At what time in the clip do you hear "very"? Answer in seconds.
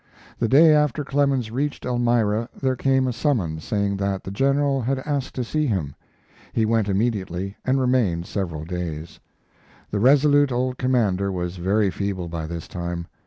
11.57-11.91